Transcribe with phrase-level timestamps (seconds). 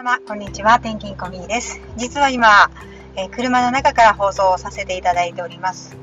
[0.00, 0.76] 様、こんにちは。
[0.76, 1.78] 転勤コミーです。
[1.98, 2.70] 実は今、
[3.16, 5.94] え、車の中から放送させていただいております。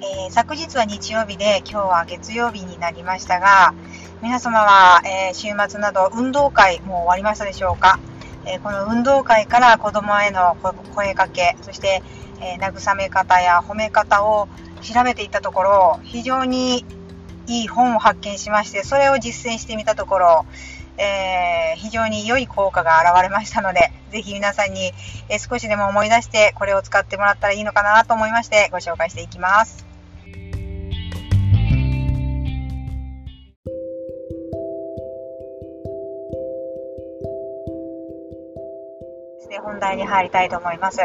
[0.00, 3.74] えー、昨日は日曜日で、今日は月曜日になりましたが、
[4.22, 8.00] 皆様は、えー、週末など運動会もう終わりましたでしょうか、
[8.46, 10.56] えこの運動会から子供への
[10.94, 12.02] 声かけ、そして、
[12.40, 14.48] え慰め方や褒め方を
[14.80, 16.86] 調べていたところ、非常に
[17.46, 20.46] いい本を発見しまして、それを実践してみたところ、
[20.98, 24.92] えー、非常に良い効果が現れましたので、ぜひ皆さんに、
[25.28, 29.84] え少しでも思い出してこれを使ってもらったらいいのかなと思いましてご紹介していきます。
[39.48, 40.98] で本題に入りたいと思います。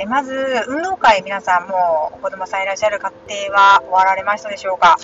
[0.00, 3.12] えまず、運動会、皆さんもお子供さんいらっしゃる家
[3.48, 4.96] 庭は終わられましたでしょうか？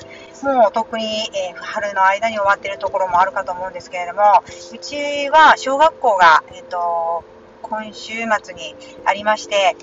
[0.44, 1.04] もう特に、
[1.34, 7.24] えー、春の間に終わっているところもあるかと思うんですけれども、うちは小学校が、えっ、ー、と、
[7.62, 9.74] 今週末にありまして、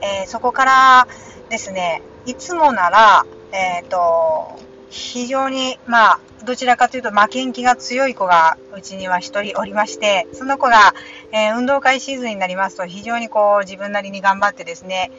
[0.00, 1.06] えー、そこから
[1.48, 4.58] ですね、いつもなら、えっ、と、
[4.90, 10.94] 非常に、まあ、どちらかというと負けん気が強い子がうちには一人おりまして、その子が、
[11.32, 15.10] えー、運動会シーズンになりますと非常にこう自分なりに頑張ってですね、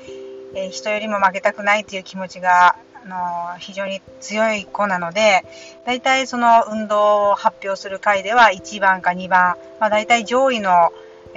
[0.55, 5.43] えー、人よりも負けたくないという気持ちが、あの非常に強い子なので、
[5.85, 10.91] 大体その運動を発表する回では1番か2番、まあ、大体上位の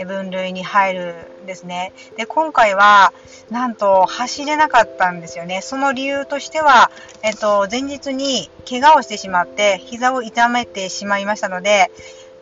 [0.07, 1.93] 分類に入るんですね。
[2.17, 3.13] で、今回は、
[3.51, 5.61] なんと走れなかったんですよね。
[5.63, 6.91] その理由としては、
[7.23, 11.91] えっと、前日に怪我をしてしまって、膝を痛めてしまいましたので、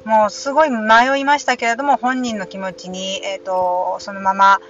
[0.05, 4.61] もうすごい迷いましたけれども、本人の気持ちに、えっと、そのまま、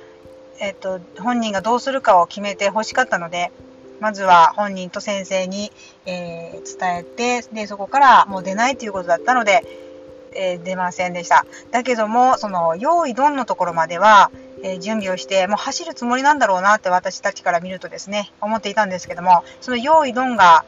[0.61, 3.53] えっと、本人がどうするかを決めて欲しかったので、
[4.01, 5.73] まずは本人と先生に、
[6.07, 9.88] えー、伝えて、で、そこからもう出ないということだったので、
[10.34, 11.47] えー、出ませんでした。
[11.71, 14.31] だけども、その、用意ドンのところまでは、
[14.62, 20.64] えー、準備をして、もう走るつもりなんだろうなって私たちから見るとですね、思っていたんですけども、その用意ドンが、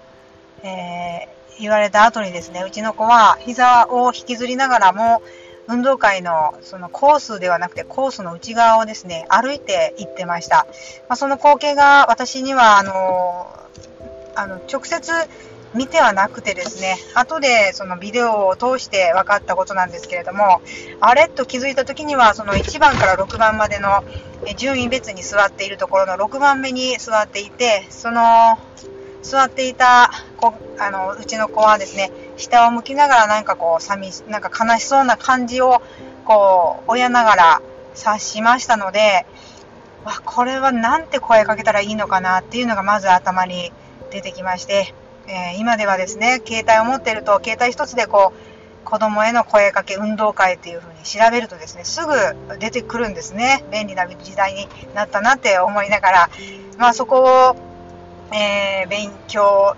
[0.62, 5.22] えー、言われた後にですね、うちの子は膝を引きずりながらも、
[5.68, 10.66] 運動会のそのコースではなくてコースの内側をですね、歩いて行ってました。
[11.08, 13.46] まあ、その光景が私には、あの
[14.34, 15.12] あの、直接
[15.74, 20.62] 見てはなくてですね、後でそのビデオを通して分かったことなんですけれども、
[21.00, 24.02] あれと気づいた時には、その1番から6番までの
[24.56, 28.58] 順位別に座っているところの6番目に座っていて、その
[29.22, 35.82] 座っていた子、あの、うちの子はですね、下を向きながらなんかこう、寂し、なんか悲しそうな感じを、
[36.24, 37.62] こう、親ながら
[37.94, 39.26] 察しましたので、
[40.04, 43.72] わ、これはなんて声かけたらいいのかなっていうのがまず頭に
[44.10, 44.94] 出てきまして、
[45.26, 48.50] えー、今ではですね、携帯を持っていると、携帯一つでこう、
[48.84, 52.12] 子供への声かけ運動会っていう風に調べるとですね、すぐ
[52.58, 53.64] 出てくるんですね。
[53.70, 56.30] 便利な時代になったなって思いながら、
[56.78, 57.56] まあそこを、
[58.34, 59.76] えー、勉強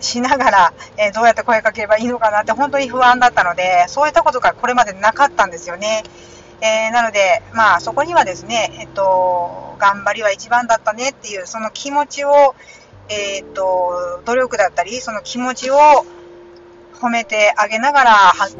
[0.00, 6.02] しながら、えー、どうやって声かければいいのかなって本当に不安だったので、そういったことがこれまでなかったんですよね。
[6.62, 12.54] えー、なので、まあそこにはですね、えっと、頑張りは一番だったねっていう、その気持ちを、
[13.10, 15.76] えっ、と、努力だったり、その気持ちを
[16.94, 18.12] 褒めてあげながら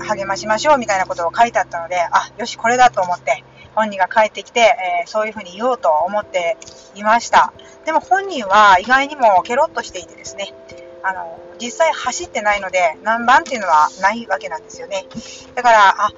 [0.08, 3.44] 励ましましょうみたいなことを書いてあったので、あ、よし、これだと思って、
[3.74, 6.56] 本人が帰ってきて、えー、そういうふうに言おうと思って
[6.96, 7.52] いました。
[7.86, 10.52] でも本人は意外にもケロッとしていてですね、
[11.02, 15.06] あの、実際走ってないので、何番っていうのはないわけなんですよね。
[15.54, 16.10] だから、あ、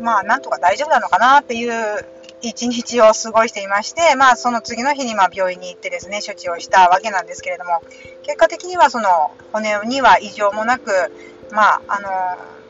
[0.00, 2.06] まあ、なんとか大丈夫なのかなっていう
[2.48, 7.82] 一日を過ごしていまして、まあ、その次の日にま病院に行ってですね、処置をしたわけなんですけれども、
[8.22, 10.90] 結果的にはその骨には異常もなく、
[11.52, 12.08] まあ、あの、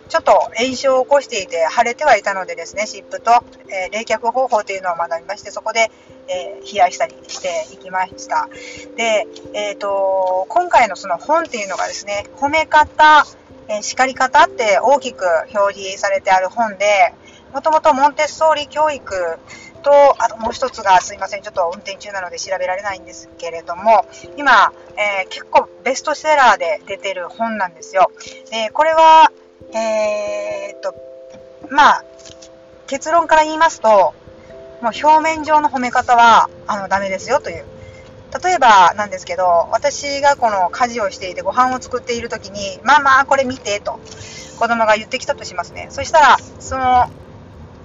[0.09, 3.33] ちょっと炎症を起こしていて腫れてはいたのでですね、湿布と、
[3.69, 5.91] えー、冷却方法というのを学びまして、そこで、
[6.29, 8.49] えー、冷やしたりしていきました。
[8.97, 13.25] で、えっ、ー、と、今回のその本っていうのがですね、褒め方、
[13.67, 15.25] え叱り方って大きく
[15.55, 17.15] 表示されてある本で、
[17.55, 19.39] もともとモンテッソーリ教育
[19.85, 24.07] と、あともう一つがすいません、ちょっと運転中なので調べられないんですけれども、
[24.37, 28.11] 今、えー、結構ベストセラーで出てる本なんですよ。
[28.51, 29.31] で、これは、
[29.73, 30.95] えー、っと、
[31.71, 32.05] まあ、
[32.89, 34.15] 結論から言いますと、
[34.83, 37.65] もう表面上の褒め方は、あの、ダメですよという。
[38.43, 44.01] 例えばなんですけど、私がこの家事をしていてご飯を作っている時に、ママこれ見てと
[44.59, 45.87] 子供が言ってきたとしますね。
[45.91, 47.09] そしたら、その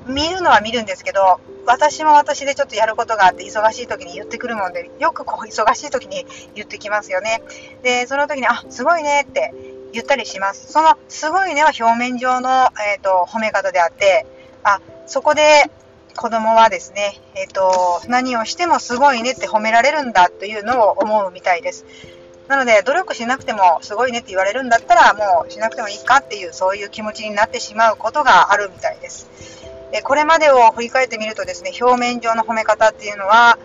[0.10, 6.26] 見るのは見るんですけど、私も私でちょっとやることがあって忙しい時に言ってくるもんで、よくこう忙しい時に
[6.56, 7.42] 言ってきますよね。
[7.84, 9.54] で、その時に、あ、すごいねって
[9.94, 10.72] 言ったりします。
[10.72, 12.50] その、すごいねは表面上の、
[12.94, 14.26] えっ、ー、と、褒め方であって、
[14.64, 15.70] あ、そこで
[16.16, 21.86] 子供はですね、えっ、ー、と、何をしてもすごいねって褒められるんだというのを思うみたいです。
[22.48, 29.59] なので、努力しなくてもすごいねって言われるんだったら、もうしなくてもいいかっていう、そういう気持ちになってしまうことがあるみたいです。
[29.92, 33.58] でこれまでを振り返ってみるとですね、表面上の褒め方っていうのは、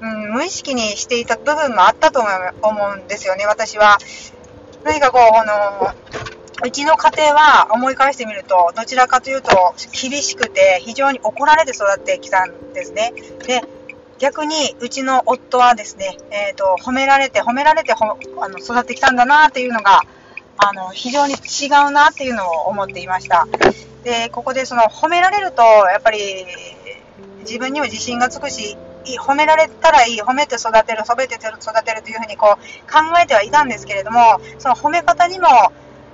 [0.00, 2.20] うん、無意識にしていた部分もあったと
[2.62, 3.98] 思うんですよね、私は。
[4.84, 5.94] 何かこう、あの、
[6.64, 13.12] うちの家庭は思い返してみると、どちらかというと厳しくて非常に怒られて育ってきたんですね。
[13.46, 13.62] で、
[14.18, 20.02] 逆にうちの夫はですね、えっ、ー、と、褒められて褒められてほあの育ってきたんだなっていうのが、
[20.56, 23.46] あの、非常に違うなっていうのを思っていました。
[24.04, 26.46] で、ここでその褒められると、やっぱり
[27.40, 28.76] 自分にも自信がつくし、
[29.20, 35.48] 褒められたらいい、褒めて育てる、褒めて育てるというふうにこう考えてはいたんですけれども、その褒め方にも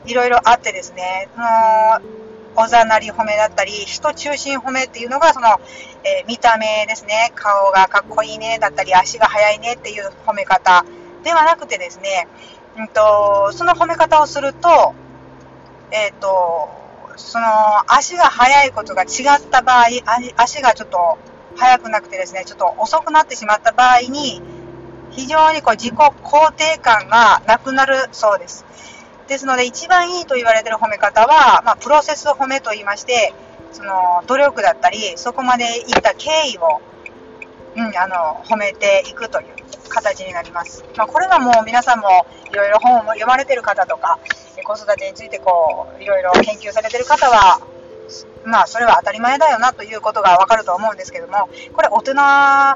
[0.07, 1.47] いろいろあってですね、その
[2.57, 5.61] おざなり褒めだったり、人中心褒めっていうのが、その、
[6.03, 10.85] えー、見た目ですね、顔がかっこいいねだったり、足が速いねっていう褒め方
[11.23, 12.27] ではなくてですね、
[12.79, 14.95] うんと、その褒め方をすると、
[15.91, 16.69] えっ、ー、と、
[17.17, 17.47] その
[17.89, 19.87] 足が速いことが違った場合、
[20.37, 21.19] 足がちょっと
[21.57, 24.41] 速くなくてですね、ちょっと遅くなってしまった場合に、
[25.11, 28.65] 非常にこう自己肯定感がなくなるそうです。
[29.27, 33.35] ですので、一番いいと言われている褒め方は、まあ、プロセス褒めと言いまして、
[33.73, 36.81] その努力だったり、そこまでいった経緯を、
[37.77, 39.47] うん、あの褒めていくという
[39.89, 40.85] 形になります。
[40.97, 44.19] まあ、これはもう皆さんもいろいろ本を読まれてる方とか、
[44.65, 47.61] 子育てについてこういろいろ研究されてる方は、
[48.45, 52.15] まあ、それは当たり前だよなということがわかると思うんですけども、これ大人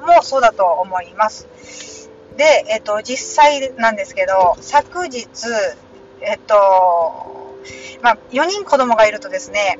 [0.06, 2.08] もそうだと思います。
[2.36, 5.26] で、えっと、実際なんですけど、昨日、
[6.20, 6.54] えっと、
[8.02, 9.78] まあ、4人子供がいるとですね、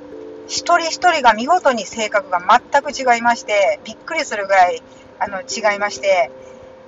[0.49, 4.83] 一人一人が見事に性格が全く違いまして、びっくりするぐらい
[5.19, 6.31] あの違いまして、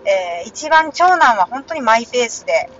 [0.05, 2.71] えー、一番長男は本当にマイペースで、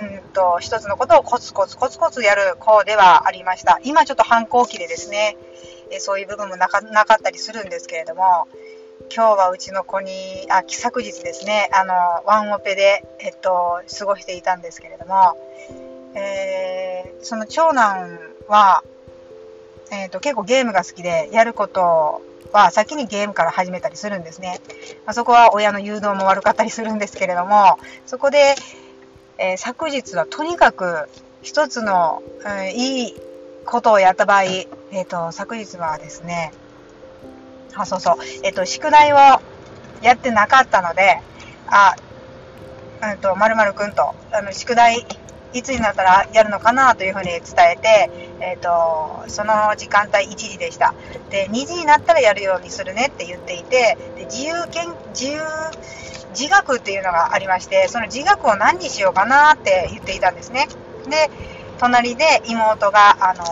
[0.00, 3.80] うんと、一つのことをコツコツコツコツやる子ではありました。
[3.84, 5.36] 今ちょっと反抗期でですね、
[5.90, 8.48] えー、そういう部分もなかなかったりするんですけれども、
[9.14, 11.94] 今日はうちの子に、あ、昨日ですね、あの、
[12.26, 15.36] ワンオペで、えっと、過ごしていたんですけれども、
[16.14, 18.18] えー、その長男
[18.48, 18.82] は、
[19.90, 22.22] えっ、と、結構ゲームが好きで、やること
[22.58, 24.60] は先にゲームから始めたりするんですね。
[25.04, 28.54] まあ、そこは親の誘導も悪かったりするんですけれども、そこで、
[29.38, 31.08] えー、昨日はとにかく
[31.42, 33.14] 一つの、うん、いい
[33.66, 36.52] ことをやった場合、えっ、ー、と、昨日はですね、
[37.74, 39.16] あ、そうそう、えっ、ー、と、宿題を
[40.02, 41.20] やってなかったので、
[41.66, 41.96] あ、
[43.02, 45.06] うんと、まるまるくんと、あの、宿題
[45.54, 47.40] いつになったらやるのかなというふうに伝
[47.74, 48.10] えて、
[48.40, 50.94] えっ、ー、と、その時間帯1時でした。
[51.30, 55.40] で、2時になったらやるようにするねって言っていて、で自由研、自由、
[56.34, 60.66] 自学っていうのがありまして、その自学を何にしようかなって言っていたんですね。
[61.08, 61.30] で、
[61.78, 63.44] 隣で妹が、あの、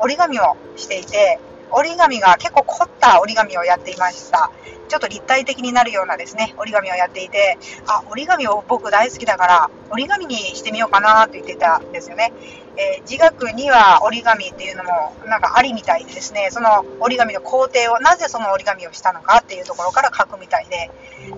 [0.00, 1.38] 折り紙をしていて、
[1.70, 4.50] 折り紙が結構凝った折り紙をやっていました。
[4.90, 12.32] ちょっと立体的になるようなですね、折り紙をやっていて、あ、折り紙を僕大好きだから、折り紙にしてみようかなと言ってたんですよね。
[12.76, 20.90] えー、自学には折り紙っていうのもなんかありみたいでですね、その折り紙の工程を、なぜその折り紙をしたのかっていうところから書くみたいで、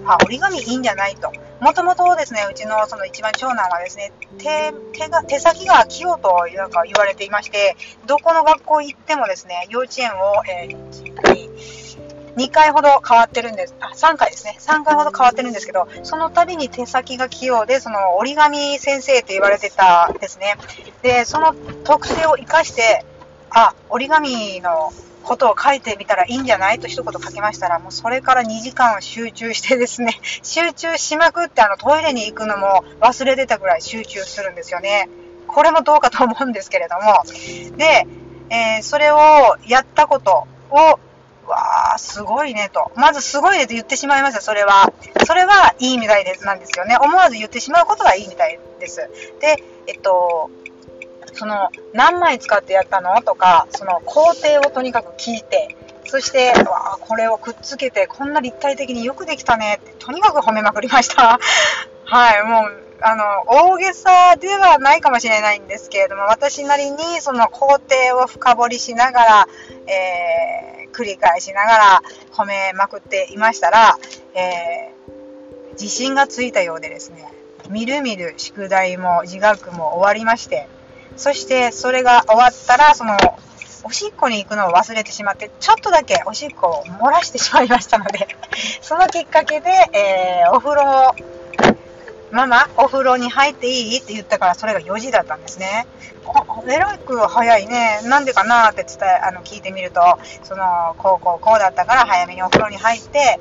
[0.06, 1.32] あ、折り紙いいんじゃないと。
[1.60, 13.74] もともとですね、うちのその一番長男はですね、手、手が、手先が器用となんか言われていまして、どこの学校行ってもですね、幼稚園を、えー、2回ほど変わってるんです。
[13.80, 14.56] あ、3回ですね。
[14.60, 20.56] 3回ほど変わってるんですけど、その度に手先が器用で、その折り紙先生って言われてたですね。
[21.02, 23.04] で、その特性を活かして、
[23.50, 35.08] あ、折り紙のことを書いてみたらいいんじゃないと一言書きましたら、もうそれから2時間集中してですね、 集中しまくってあのトイレに行くのも忘れてたぐらい集中するんですよね。
[35.46, 37.22] これもどうかと思うんですけれども。
[37.76, 38.06] で、
[38.50, 40.98] えー、それをやったことを
[41.52, 42.90] わあ、すごいねと。
[42.96, 44.92] まずすごいねと言ってしまいますよ、それは。
[45.26, 46.96] それはいいみたいですなんですよね。
[47.00, 49.08] 思わず言ってしまうことがいいみたいです。
[49.40, 50.50] で、えっと、
[51.34, 61.38] その、何枚使ってやったのとか、その工程をとにかく聞いて、そして、わあ、これをくっつけて、こんな立体的によくできたねって、とにかく褒めまくりました。
[62.04, 67.80] はい、もう、あの、大げさではないかもしれないんですけれども、私なりにその工程
[68.22, 69.48] を深掘りしながら、
[69.86, 73.96] えー繰り返しながら褒めまくっていましたら、
[74.34, 77.26] えー、自信がついたようでですね、
[77.70, 80.68] みるみる宿題も自学も終わりまして、
[81.16, 83.16] そしてそれが終わったら、その
[83.84, 88.28] おしっこに行くのを忘れてしまって、ちょっとだけおしっこを漏らしてしまいましたので、
[88.80, 91.14] そのきっかけで、えー、お風呂、
[92.32, 93.98] ママ、お風呂に入っていい？
[93.98, 95.86] って言ったから、それが4時だったんですね。
[96.66, 98.00] えらく早いね。
[98.04, 100.00] なんでかなって伝え、あの、聞いてみると、
[100.42, 103.38] その、こうこうこうだったから早めにお風呂に入って、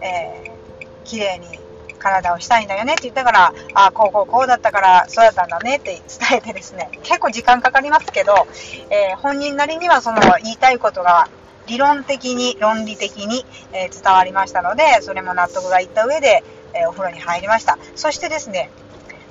[0.00, 1.58] えー、綺麗に
[1.98, 8.46] 体をしたいんだよねって言ったから、あこうこうこうだったからそうだったんだねって伝えてですね、結構時間かかりますけど、
[8.90, 11.28] えー、本人なりにはその言いたいことが
[11.66, 16.42] 理論的に、論理的に、えー、伝わりましたので、それも納得がいった上で、
[16.74, 17.78] え、お風呂に入りました。
[17.96, 18.70] そしてですね、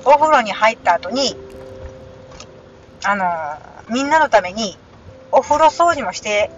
[0.06, 1.36] お風呂に入った後に、
[3.04, 3.26] あの
[3.90, 4.78] みんなのために
[5.32, 6.50] お風呂掃除もして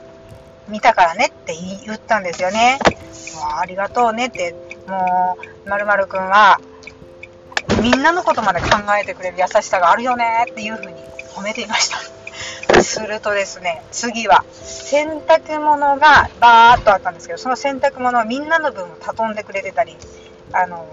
[0.68, 1.56] みたからねって
[1.86, 2.80] 言ったんですよね。
[3.36, 4.56] もうありがとうねって、
[4.88, 6.60] もう、まるまるくんは、
[7.82, 8.68] みんなのことまで考
[9.00, 10.94] えてくれる優しさがあるよねっていうふうに
[11.36, 11.98] 褒めていました。
[12.84, 19.98] するとですね、次は、洗濯物がバーっとあったんですけど、その洗濯物はみんなの分を畳んでくれてたり、
[20.52, 20.88] あの、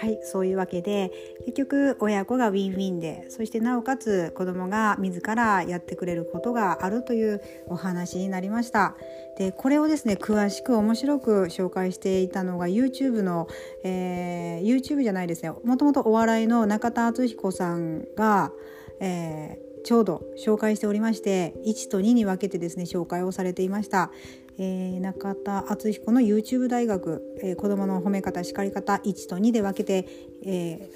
[0.00, 1.10] はいそういうわけで
[1.46, 8.94] 結局親子がウィンウィンでそしてなおかつ子供が自らやってくれることがあるというお話になりました。
[9.38, 13.48] でこれをですね詳しく面白く紹介していたのが YouTube の、
[13.82, 15.50] えー、YouTube じゃないですね。
[15.64, 18.52] もともとお笑いの中田敦彦さんが、
[19.00, 24.10] えーちょうど紹介しておりまして1と2に分けてですね紹介をされていました。
[24.58, 30.08] えー、中田敦彦の YouTube 大学、えー、子どもの褒め方叱り方1と2で分けて、
[30.44, 30.90] え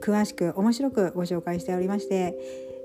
[0.00, 2.36] 詳しく面白くご紹介しておりまして、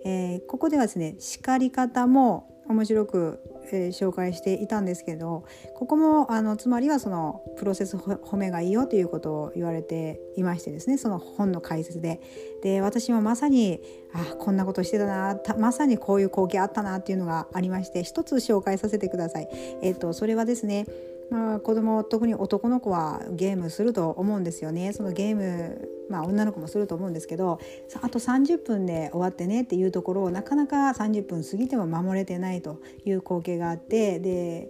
[0.04, 3.40] えー、ここではですね叱り方も面白く、
[3.72, 12.20] えー、紹介していたんですけどここもあのつまりはそのプロセス褒めがいいよということを言われていましてですねその本の解説で
[12.64, 13.80] で私もまさに
[14.14, 19.48] あこんなことしてたなまさにこういう光景あったなっていうのがありまして一つ紹介させてください。
[19.82, 20.86] えー、とそれはですね
[21.32, 24.92] まあ、子供特に男の子はゲームすると思うんですよね。
[24.92, 27.60] そのゲームまあ女の子もすると思うんですけど
[28.02, 34.70] あと30分で終わってねっていうところをなかなか30分過ぎても守れてないという光景があってで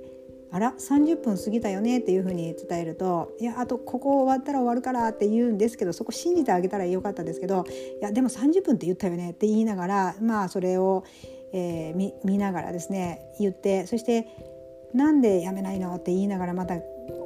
[0.51, 7.65] あら30分過ぎたよねっていうふうに伝えるといやあとここ終わったら終わるからって言うんですけどそこ信じてあげたらよかったですけど
[7.99, 11.05] いやでも30分って言ったよねって言いながらまあそれを、
[11.53, 14.50] えー、見ながらですね言ってそして
[14.93, 16.75] なんでやめないのって言いながらまた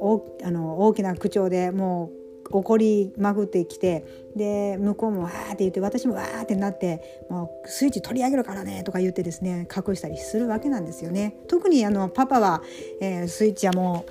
[0.00, 4.04] おあの大きな口調でもう怒りまくってきて
[4.36, 11.36] で向こうもわーって言って私もわーってなってもうスイッチ取り上げるからねとか言ってですね隠したりするわけなんですよね。
[11.48, 12.62] 特にあのパパは、
[13.00, 14.04] えー、スイッチはも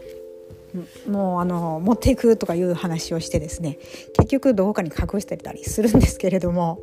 [1.08, 3.80] うもうあの持っていくとかいう話をしてですね
[4.14, 6.82] 結局どこかに隠してたりするんですけれども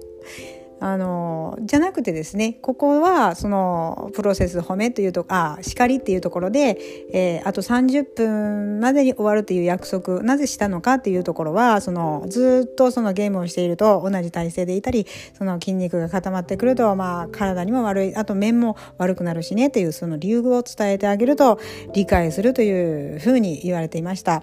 [0.84, 6.76] あのじゃなくてですねここはそのプロセス褒めというとあ叱りっていうところで、
[7.12, 15.06] えー、あと30分までに終わるという約束なぜしたのかっていうところはそのずっとそのゲームをしていると同じ体勢でいたり
[15.38, 21.60] その筋肉が固まってくると、まあ、体にも悪いあと面も悪くなるしねというその理由を伝えてあげると
[21.94, 24.42] 理解するというふうに言われていました。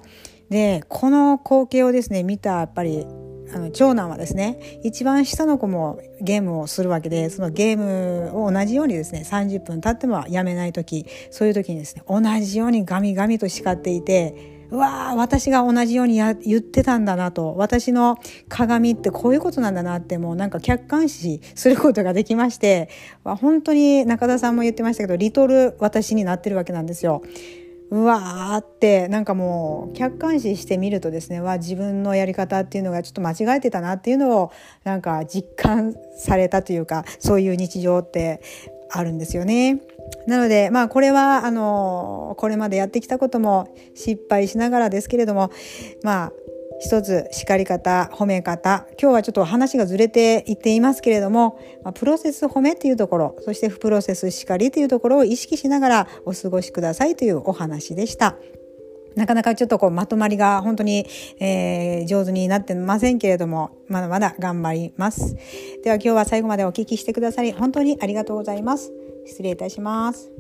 [0.50, 3.06] でこの光景をですね見たやっぱり
[3.54, 22.90] あの長男はですね一番下の子もゲームをするわけでそのゲームを同じようにですね30分経ってもやめない時そういう時にですね同じようにガミガミと叱っていてうわー私が同じようにや言ってたんだなと私の鏡ってこういうことなんだなってもうなんか客観視することができまして
[23.24, 27.24] 本当に中田さんも言ってましたけどリトル私になってるわけなんですよ。
[27.92, 34.52] うわーってなんかもう客観視してみるとですねわ自分のやり方っていうのがちょっと間違えてたなっていうのを
[34.84, 38.42] なんか実感されたというかそういう日常って
[38.92, 39.82] あるんですよね。
[40.28, 45.52] なのでまあこれはあのこれまでやってきたことも失敗しながらですけれども
[46.04, 46.32] まあ
[46.80, 51.60] 一つ叱り方褒め方今日はちょっと話がずれていっていますけれども、
[51.96, 58.38] プロセス褒めっていうところそして不プロセス叱りというところを意識しながらお過ごしくださいというお話でした。
[59.16, 61.06] なかなかちょっとこうまとまりが本当に、
[61.40, 65.36] えー、上手になってませんけれども、まだまだ頑張ります。
[65.84, 68.94] では今日は最後までお聞きしてくださり本当にありがとうございます。
[69.26, 70.32] 失礼いたします。